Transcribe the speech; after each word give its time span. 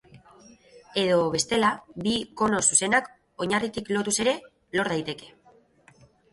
Edo, 1.01 1.19
bestela, 1.35 1.69
bi 2.07 2.15
kono 2.41 2.63
zuzenak 2.69 3.13
oinarritik 3.47 3.95
lotuz 3.99 4.17
ere 4.27 4.37
lor 4.81 4.93
daiteke. 4.97 5.33